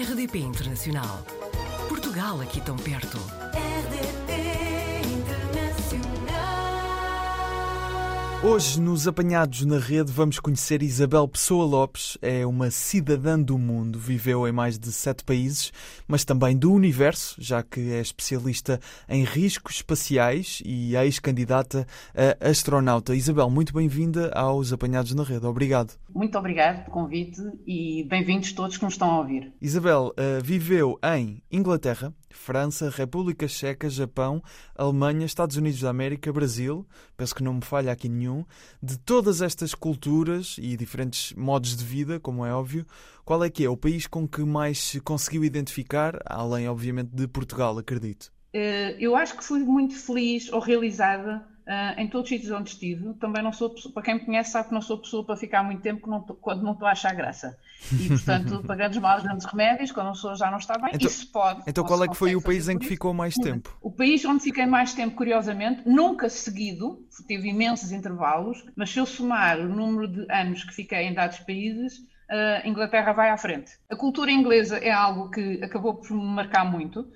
[0.00, 1.24] RDP Internacional.
[1.88, 3.18] Portugal aqui tão perto.
[3.52, 4.17] RDP
[8.40, 12.16] Hoje, nos Apanhados na Rede, vamos conhecer Isabel Pessoa Lopes.
[12.22, 15.72] É uma cidadã do mundo, viveu em mais de sete países,
[16.06, 23.12] mas também do universo, já que é especialista em riscos espaciais e ex-candidata a astronauta.
[23.12, 25.44] Isabel, muito bem-vinda aos Apanhados na Rede.
[25.44, 25.94] Obrigado.
[26.14, 29.52] Muito obrigado pelo convite e bem-vindos todos que nos estão a ouvir.
[29.60, 34.42] Isabel eh, viveu em Inglaterra, França, República Checa, Japão,
[34.74, 36.86] Alemanha, Estados Unidos da América, Brasil,
[37.16, 38.44] penso que não me falha aqui nenhum.
[38.82, 42.86] De todas estas culturas e diferentes modos de vida, como é óbvio,
[43.24, 47.26] qual é que é o país com que mais se conseguiu identificar, além, obviamente, de
[47.28, 48.32] Portugal, acredito?
[48.52, 52.70] Eh, Eu acho que fui muito feliz ou realizada eh, em todos os sítios onde
[52.70, 53.12] estive.
[53.20, 55.62] Também não sou, pessoa- para quem me conhece, sabe que não sou pessoa para ficar
[55.62, 57.56] muito tempo que não tô- quando não estou a achar graça.
[57.92, 61.06] E, portanto, para grandes males, grandes remédios, quando a pessoa já não está bem, Então-
[61.06, 61.62] isso pode.
[61.66, 63.76] Então, qual é que foi o país em que ficou mais tempo?
[63.82, 69.04] O país onde fiquei mais tempo, curiosamente, nunca seguido, teve imensos intervalos, mas se eu
[69.06, 73.72] somar o número de anos que fiquei em dados países, a Inglaterra vai à frente.
[73.90, 77.06] A cultura inglesa é algo que acabou por me marcar muito,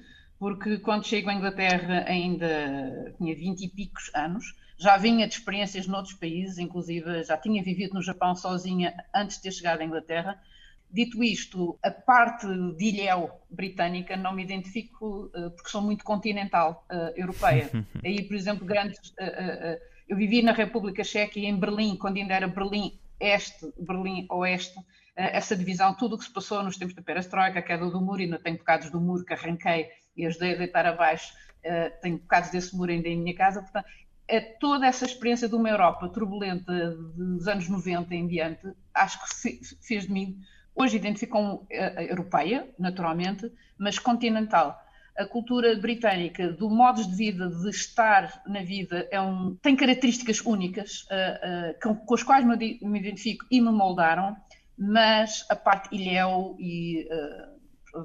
[0.43, 5.87] porque quando chego à Inglaterra ainda tinha 20 e picos anos, já vinha de experiências
[5.87, 10.43] noutros países, inclusive já tinha vivido no Japão sozinha antes de ter chegado à Inglaterra.
[10.91, 16.85] Dito isto, a parte de ilhéu britânica não me identifico eh, porque sou muito continental
[16.91, 17.70] eh, europeia.
[18.05, 19.15] Aí, por exemplo, grandes.
[19.20, 24.27] eh, eu vivi na República Checa e em Berlim, quando ainda era Berlim Este, Berlim
[24.29, 24.75] Oeste,
[25.15, 28.23] essa divisão, tudo o que se passou nos tempos da Perestroika, a queda do muro,
[28.23, 31.32] ainda tenho bocados do muro que arranquei e ajudei a deitar abaixo,
[31.62, 33.86] eh, tenho bocados desse muro ainda em minha casa, portanto,
[34.28, 39.34] é toda essa experiência de uma Europa turbulenta dos anos 90 em diante, acho que
[39.34, 40.38] fe- fez de mim
[40.74, 44.80] Hoje identificam a europeia, naturalmente, mas continental.
[45.16, 50.40] A cultura britânica, do modos de vida, de estar na vida, é um, tem características
[50.40, 54.34] únicas uh, uh, com, com, as quais me, me, identifico e me moldaram,
[54.78, 57.06] mas a parte ilhéu e.
[57.11, 57.52] Uh,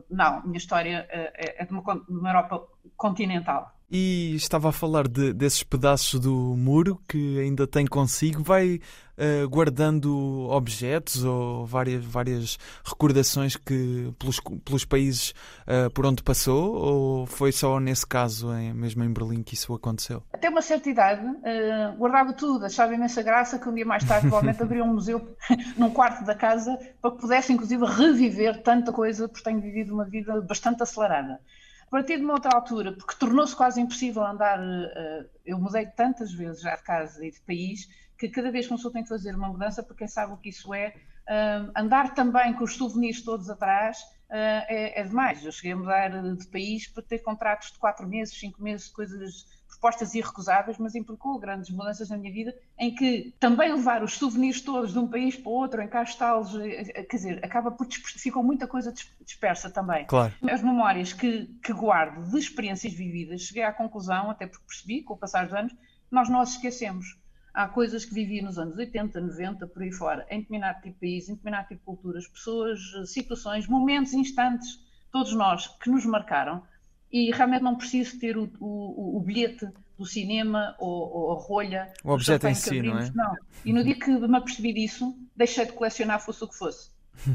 [0.09, 3.76] não, minha história é de uma, de uma Europa continental.
[3.89, 8.43] E estava a falar de, desses pedaços do muro que ainda tem consigo.
[8.43, 8.81] Vai
[9.17, 16.75] uh, guardando objetos ou várias, várias recordações que, pelos, pelos países uh, por onde passou?
[16.75, 20.21] Ou foi só nesse caso, em, mesmo em Berlim, que isso aconteceu?
[20.33, 24.27] Até uma certa idade, uh, guardava tudo, achava imensa graça que um dia mais tarde,
[24.27, 25.33] provavelmente, abria um museu
[25.77, 30.03] num quarto da casa para que pudesse, inclusive, reviver tanta coisa, porque tenho vivido uma
[30.03, 31.39] vida bastante acelerada.
[31.87, 34.59] A partir de uma outra altura, porque tornou-se quase impossível andar,
[35.45, 37.87] eu mudei tantas vezes já de casa e de país,
[38.17, 40.49] que cada vez que uma pessoa tem que fazer uma mudança, porque sabe o que
[40.49, 40.93] isso é,
[41.75, 45.45] andar também com os souvenirs todos atrás é, é demais.
[45.45, 49.45] Eu cheguei a mudar de país para ter contratos de 4 meses, 5 meses, coisas
[49.77, 54.59] propostas irrecusáveis, mas implicou grandes mudanças na minha vida, em que também levar os souvenirs
[54.61, 58.93] todos de um país para o outro, encaixá-los, quer dizer, acaba por ficou muita coisa
[59.23, 60.05] dispersa também.
[60.05, 60.33] Claro.
[60.49, 65.13] As memórias que, que guardo de experiências vividas, cheguei à conclusão, até porque percebi, com
[65.13, 65.75] o passar dos anos,
[66.11, 67.17] nós não as esquecemos.
[67.53, 70.99] Há coisas que vivi nos anos 80, 90, por aí fora, em determinado tipo de
[70.99, 74.79] país, em determinado tipo de culturas, pessoas, situações, momentos, instantes,
[75.11, 76.63] todos nós, que nos marcaram,
[77.11, 81.91] e realmente não preciso ter o, o, o bilhete do cinema ou, ou a rolha.
[82.03, 83.11] O objeto em si, não é?
[83.13, 83.35] Não.
[83.65, 86.89] E no dia que me apercebi disso, deixei de colecionar, fosse o que fosse.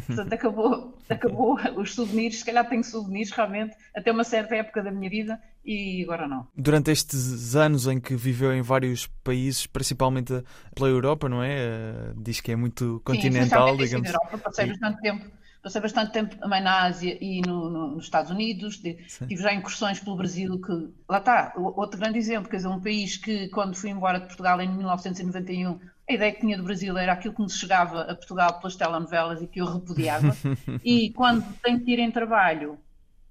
[0.07, 2.39] Portanto, acabou, acabou os souvenirs.
[2.39, 6.47] Se calhar tenho souvenirs realmente até uma certa época da minha vida e agora não.
[6.57, 10.45] Durante estes anos em que viveu em vários países, principalmente
[10.75, 12.13] pela Europa, não é?
[12.17, 14.09] Diz que é muito continental, Sim, digamos.
[14.09, 18.05] Na Europa, passei bastante tempo passei bastante tempo também na Ásia e no, no, nos
[18.05, 18.95] Estados Unidos, de,
[19.29, 23.17] tive já incursões pelo Brasil, que lá está, outro grande exemplo, quer dizer, um país
[23.17, 25.79] que quando fui embora de Portugal em 1991,
[26.09, 29.41] a ideia que tinha do Brasil era aquilo que nos chegava a Portugal pelas telenovelas
[29.41, 30.37] e que eu repudiava,
[30.85, 32.77] e quando tenho que ir em trabalho,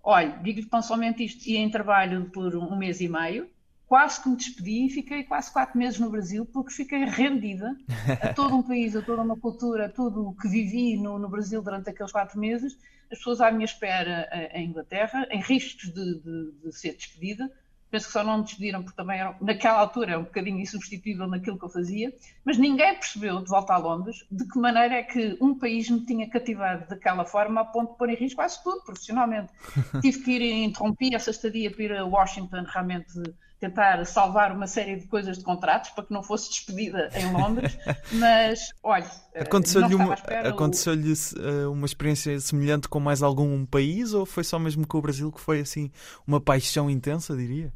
[0.01, 3.49] olha, digo-lhe tão somente isto, ia em trabalho por um mês e meio,
[3.91, 7.75] quase que me despedi e fiquei quase quatro meses no Brasil porque fiquei rendida
[8.21, 11.27] a todo um país, a toda uma cultura, a tudo o que vivi no, no,
[11.27, 12.77] Brasil durante aqueles quatro meses,
[13.11, 17.51] as pessoas à minha espera em Inglaterra, em riscos de, de, de ser despedida.
[17.89, 21.27] Penso que só não me despediram porque também era, naquela altura era um bocadinho insubstituível
[21.27, 22.13] naquilo que eu fazia,
[22.45, 26.05] mas ninguém percebeu, de volta a Londres, de que maneira é que um país me
[26.05, 29.51] tinha cativado daquela forma a ponto de pôr em risco quase tudo, profissionalmente.
[30.01, 33.21] Tive que ir, interrompi essa estadia para ir a Washington, realmente
[33.61, 37.77] tentar salvar uma série de coisas de contratos para que não fosse despedida em Londres,
[38.11, 39.05] mas olha,
[39.35, 40.15] aconteceu-lhe uma,
[40.49, 45.01] aconteceu uh, uma experiência semelhante com mais algum país ou foi só mesmo com o
[45.01, 45.91] Brasil que foi assim
[46.25, 47.71] uma paixão intensa, diria?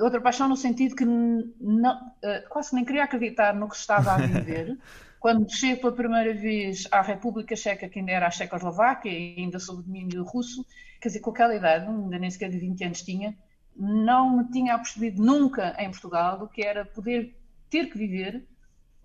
[0.00, 4.16] Outra paixão no sentido que não, uh, quase nem queria acreditar no que estava a
[4.16, 4.78] viver.
[5.20, 9.82] Quando chego pela primeira vez à República Checa, que ainda era a Checoslováquia, ainda sob
[9.82, 10.64] domínio russo,
[11.00, 13.36] quer dizer, com aquela idade, ainda nem sequer de 20 anos tinha,
[13.78, 17.36] não me tinha apercebido nunca em Portugal do que era poder
[17.68, 18.46] ter que viver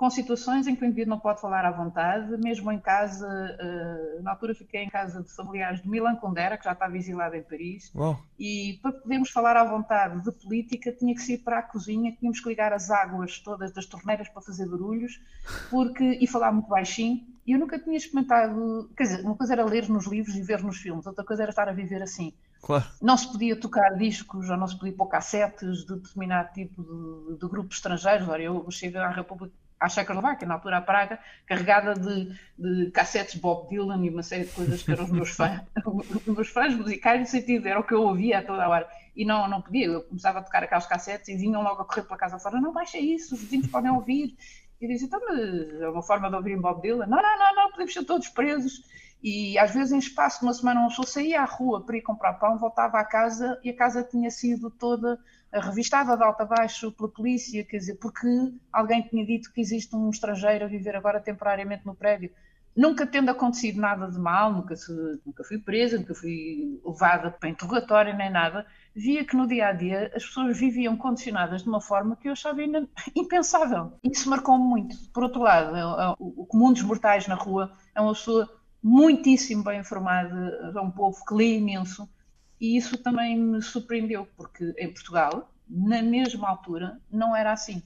[0.01, 4.23] com situações em que o indivíduo não pode falar à vontade, mesmo em casa, uh,
[4.23, 7.43] na altura fiquei em casa de familiares de Milan Kundera, que já estava exilado em
[7.43, 7.91] Paris,
[8.39, 12.39] e para podermos falar à vontade de política tinha que ir para a cozinha, tínhamos
[12.39, 15.21] que ligar as águas todas das torneiras para fazer barulhos,
[15.69, 19.63] porque, e falar muito baixinho, e eu nunca tinha experimentado, quer dizer, uma coisa era
[19.63, 22.33] ler nos livros e ver nos filmes, outra coisa era estar a viver assim.
[22.61, 22.85] Claro.
[23.01, 27.39] Não se podia tocar discos ou não se podia pôr cassetes de determinado tipo de,
[27.39, 28.27] de grupos estrangeiros.
[28.39, 33.67] Eu cheguei à República, à Checoslováquia, na altura à Praga, carregada de, de cassetes Bob
[33.67, 37.19] Dylan e uma série de coisas que eram os meus fãs, os meus fãs musicais,
[37.19, 38.87] no sentido, era o que eu ouvia a toda hora.
[39.15, 42.03] E não, não podia, eu começava a tocar aqueles cassetes e vinham logo a correr
[42.03, 44.37] pela casa fora, não baixa isso, os vizinhos podem ouvir.
[44.79, 47.07] E dizia, então, mas é uma forma de ouvir Bob Dylan?
[47.07, 48.83] Não, não, não, não, podemos ser todos presos.
[49.23, 52.01] E às vezes, em espaço de uma semana, uma pessoa saía à rua para ir
[52.01, 55.19] comprar pão, voltava à casa e a casa tinha sido toda
[55.53, 58.27] revistada de alto a baixo pela polícia, quer dizer, porque
[58.71, 62.31] alguém tinha dito que existe um estrangeiro a viver agora temporariamente no prédio.
[62.73, 64.91] Nunca tendo acontecido nada de mal, nunca, se,
[65.25, 68.65] nunca fui presa, nunca fui levada para interrogatório nem nada,
[68.95, 72.31] via que no dia a dia as pessoas viviam condicionadas de uma forma que eu
[72.31, 72.61] achava
[73.13, 73.91] impensável.
[74.01, 74.95] Isso marcou-me muito.
[75.11, 78.49] Por outro lado, é, é, o comum dos mortais na rua é uma pessoa
[78.83, 82.09] muitíssimo bem informada, é um povo que lê imenso,
[82.59, 87.81] e isso também me surpreendeu, porque em Portugal, na mesma altura, não era assim.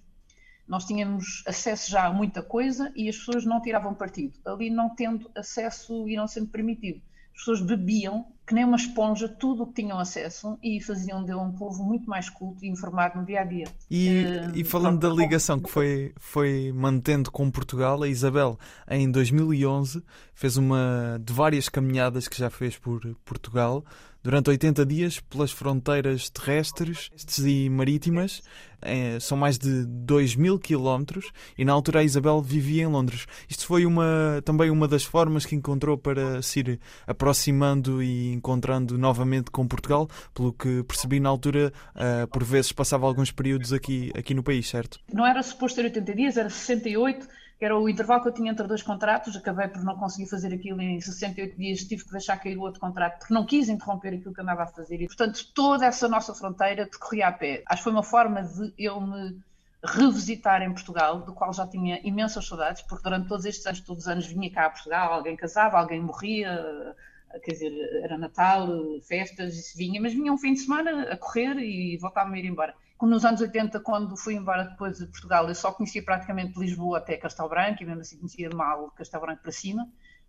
[0.67, 4.33] Nós tínhamos acesso já a muita coisa e as pessoas não tiravam partido.
[4.45, 7.01] Ali, não tendo acesso e não sendo permitido,
[7.31, 11.39] as pessoas bebiam que nem uma esponja tudo o que tinham acesso e faziam dele
[11.39, 13.67] um povo muito mais culto e informado no dia a dia.
[13.89, 18.59] E, uh, e falando pronto, da ligação que foi, foi mantendo com Portugal, a Isabel,
[18.89, 20.03] em 2011,
[20.33, 23.83] fez uma de várias caminhadas que já fez por Portugal
[24.25, 28.41] durante 80 dias pelas fronteiras terrestres e marítimas.
[28.81, 33.27] É, são mais de 2 mil quilómetros e na altura a Isabel vivia em Londres.
[33.47, 38.97] Isto foi uma, também uma das formas que encontrou para se ir aproximando e encontrando
[38.97, 44.11] novamente com Portugal, pelo que percebi na altura, uh, por vezes passava alguns períodos aqui,
[44.15, 44.99] aqui no país, certo?
[45.11, 47.27] Não era suposto ter 80 dias, era 68
[47.57, 50.53] que era o intervalo que eu tinha entre dois contratos, acabei por não conseguir fazer
[50.53, 54.13] aquilo em 68 dias, tive que deixar cair o outro contrato, porque não quis interromper
[54.13, 55.01] aquilo que andava a fazer.
[55.01, 57.63] E, portanto, toda essa nossa fronteira percorria a pé.
[57.67, 59.39] Acho que foi uma forma de eu me
[59.83, 64.03] revisitar em Portugal, do qual já tinha imensas saudades, porque durante todos estes anos, todos
[64.03, 66.95] os anos, vinha cá a Portugal, alguém casava, alguém morria,
[67.43, 67.71] quer dizer,
[68.03, 68.67] era Natal,
[69.07, 72.45] festas, isso vinha, mas vinha um fim de semana a correr e voltava a ir
[72.45, 72.73] embora
[73.05, 77.17] nos anos 80, quando fui embora depois de Portugal, eu só conhecia praticamente Lisboa até
[77.17, 79.87] Castelo Branco, e mesmo assim conhecia mal Castelo Branco para cima,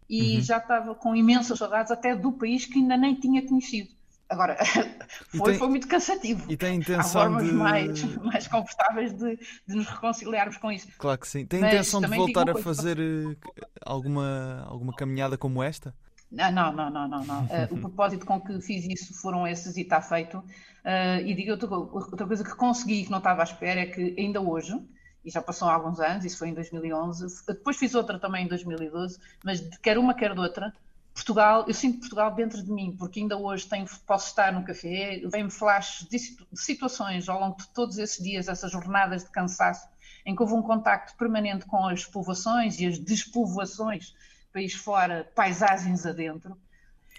[0.08, 0.41] e uhum.
[0.43, 3.91] já estava com imensas saudades até do país que ainda nem tinha conhecido.
[4.29, 4.56] Agora,
[5.31, 6.50] foi, tem, foi muito cansativo.
[6.50, 7.53] E tem intenção Há formas de...
[7.53, 9.37] mais, mais confortáveis de,
[9.67, 10.88] de, nos reconciliarmos com isso.
[10.99, 11.47] Claro que sim.
[11.47, 13.37] Tem Mas intenção de voltar a fazer eh,
[13.85, 15.94] alguma, alguma caminhada como esta?
[16.30, 17.24] Não, não, não, não, não.
[17.24, 17.44] não.
[17.44, 20.38] Uh, o propósito com que fiz isso foram esses e está feito.
[20.38, 24.14] Uh, e digo outra, outra coisa que consegui que não estava à espera é que
[24.18, 24.80] ainda hoje,
[25.24, 28.48] e já passou há alguns anos, isso foi em 2011, depois fiz outra também em
[28.48, 30.72] 2012, mas quer uma, quer outra,
[31.16, 35.22] Portugal, eu sinto Portugal dentro de mim, porque ainda hoje tenho, posso estar no café,
[35.24, 36.18] vem-me flashes de
[36.54, 39.88] situações ao longo de todos esses dias, essas jornadas de cansaço,
[40.26, 44.14] em que houve um contacto permanente com as povoações e as despovoações
[44.56, 46.56] país fora, paisagens adentro.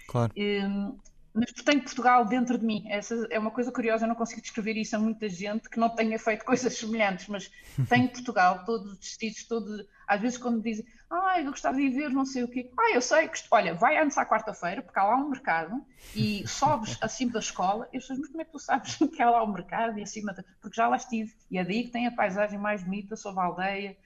[0.08, 0.32] Claro.
[0.36, 0.98] Um,
[1.32, 2.84] mas tenho Portugal dentro de mim.
[2.88, 5.88] Essa é uma coisa curiosa, eu não consigo descrever isso a muita gente que não
[5.88, 7.48] tenha feito coisas semelhantes, mas
[7.88, 9.86] tenho Portugal, todos os vestidos, todos.
[10.08, 13.00] Às vezes, quando dizem, ah, eu gostava de ver não sei o quê, ah, eu
[13.00, 13.40] sei, que...
[13.52, 15.80] olha, vai antes à quarta-feira, porque há lá um mercado
[16.16, 17.86] e sobes acima da escola.
[17.92, 20.32] E pessoas, mas como é que tu sabes que há lá um mercado e acima,
[20.32, 20.42] da...
[20.60, 21.32] porque já lá estive.
[21.48, 23.96] E é daí que tem a paisagem mais bonita sobre a aldeia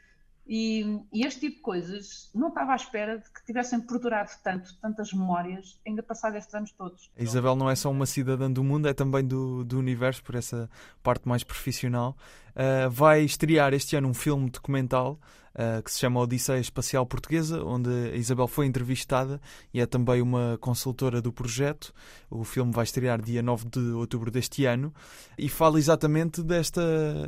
[0.46, 4.76] e, e, este tipo de coisas não estava à espera de que tivessem perdurado tanto,
[4.80, 7.10] tantas memórias, ainda passados estes anos todos.
[7.16, 10.34] A Isabel não é só uma cidadã do mundo, é também do, do universo, por
[10.34, 10.68] essa
[11.02, 12.16] parte mais profissional.
[12.50, 15.18] Uh, vai estrear este ano um filme documental
[15.54, 19.40] uh, que se chama Odisseia Espacial Portuguesa, onde a Isabel foi entrevistada
[19.72, 21.92] e é também uma consultora do projeto.
[22.30, 24.92] O filme vai estrear dia 9 de outubro deste ano
[25.36, 26.82] e fala exatamente desta,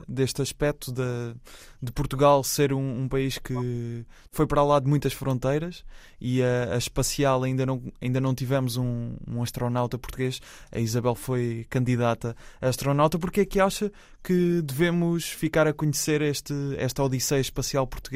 [0.08, 1.34] deste aspecto de,
[1.82, 5.84] de Portugal ser um, um, país que foi para lá de muitas fronteiras
[6.20, 10.40] e a, a espacial ainda não, ainda não tivemos um, um astronauta português.
[10.72, 13.18] A Isabel foi candidata a astronauta.
[13.18, 13.90] Porque é que acha
[14.22, 18.13] que devemos ficar a conhecer este, esta Odisseia Espacial Portuguesa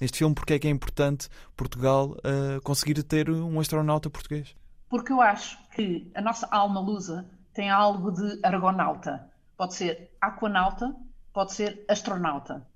[0.00, 0.34] neste filme?
[0.34, 4.54] Porque é que é importante Portugal uh, conseguir ter um astronauta português?
[4.88, 9.30] Porque eu acho que a nossa alma lusa tem algo de argonauta.
[9.56, 10.94] Pode ser aquanauta,
[11.32, 12.66] pode ser astronauta.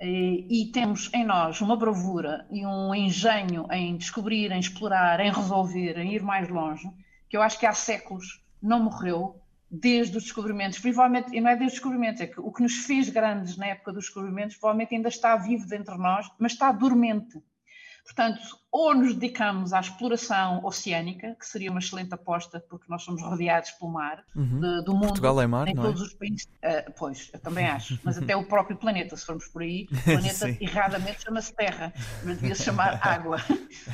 [0.00, 5.32] E, e, temos em nós uma bravura e um engenho em descobrir, em explorar, em
[5.32, 6.90] resolver, em ir mais longe,
[7.30, 10.78] que eu acho que há séculos não morreu desde os descobrimentos.
[10.78, 13.66] Provavelmente, e não é desde os descobrimentos, é que o que nos fez grandes na
[13.66, 17.42] época dos descobrimentos provavelmente ainda está vivo dentro de nós, mas está dormente.
[18.06, 23.20] Portanto, ou nos dedicamos à exploração oceânica, que seria uma excelente aposta, porque nós somos
[23.20, 24.60] rodeados pelo mar uhum.
[24.60, 25.08] de, do mundo.
[25.08, 26.04] Portugal é mar, em não todos é?
[26.04, 26.44] os países.
[26.44, 27.98] Uh, pois, eu também acho.
[28.04, 31.92] Mas até o próprio planeta, se formos por aí, o planeta erradamente chama-se Terra,
[32.22, 33.38] mas devia-se chamar água,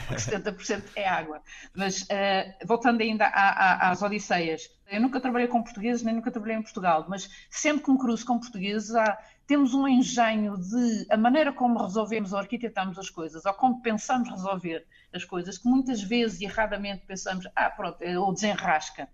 [0.06, 1.40] porque 70% é água.
[1.74, 6.30] Mas uh, voltando ainda à, à, às Odisseias, eu nunca trabalhei com portugueses, nem nunca
[6.30, 11.06] trabalhei em Portugal, mas sempre que me cruzo com portugueses, há, temos um engenho de
[11.10, 15.68] a maneira como resolvemos ou arquitetamos as coisas, ou como pensamos resolver as coisas, que
[15.68, 19.08] muitas vezes e erradamente pensamos, ah, pronto, é o desenrasca.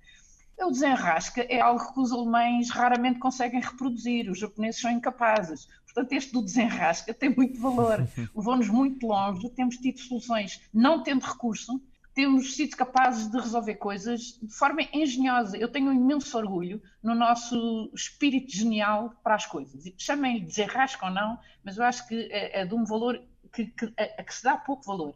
[0.61, 5.69] O desenrasca é algo que os alemães raramente conseguem reproduzir, os japoneses são incapazes.
[5.85, 11.23] Portanto, este do desenrasca tem muito valor, levou-nos muito longe, temos tido soluções não tendo
[11.23, 11.81] recurso,
[12.19, 15.57] temos sido capazes de resolver coisas de forma engenhosa.
[15.57, 19.85] Eu tenho um imenso orgulho no nosso espírito genial para as coisas.
[19.97, 23.23] Chamem-lhe desenrasca ou não, mas eu acho que é, é de um valor
[23.53, 25.15] que, que, a, a que se dá pouco valor.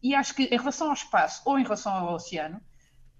[0.00, 2.60] E acho que em relação ao espaço ou em relação ao oceano,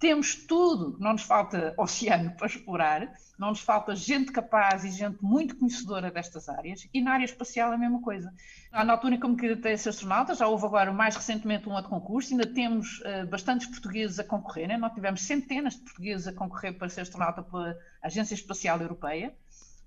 [0.05, 5.17] temos tudo, não nos falta oceano para explorar, não nos falta gente capaz e gente
[5.23, 8.31] muito conhecedora destas áreas, e na área espacial é a mesma coisa.
[8.71, 11.89] Na altura em que eu me candidatei astronauta, já houve agora mais recentemente um outro
[11.89, 16.77] concurso, ainda temos uh, bastantes portugueses a concorrerem, nós tivemos centenas de portugueses a concorrer
[16.77, 19.35] para ser astronauta pela Agência Espacial Europeia,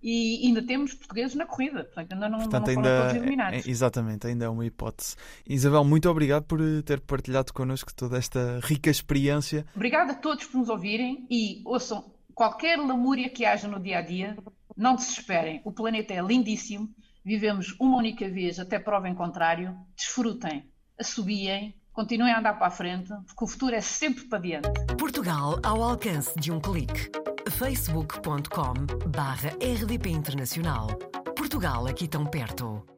[0.02, 3.68] e ainda temos portugueses na corrida, portanto ainda não, portanto, não ainda, foram todos eliminados.
[3.68, 5.16] É, exatamente, ainda é uma hipótese.
[5.48, 9.66] Isabel, muito obrigado por eh, ter partilhado connosco toda esta rica experiência.
[9.76, 14.02] Obrigada a todos por nos ouvirem e ouçam qualquer lamúria que haja no dia a
[14.02, 14.38] dia,
[14.76, 16.88] não desesperem, o planeta é lindíssimo,
[17.26, 22.72] vivemos uma única vez até prova em contrário, desfrutem, assobiem, continuem a andar para a
[22.72, 24.70] frente, porque o futuro é sempre para diante.
[25.00, 27.10] Portugal ao alcance de um clique
[27.50, 28.74] facebook.com
[29.10, 30.88] barra rdp internacional.
[31.36, 32.97] Portugal aqui tão perto.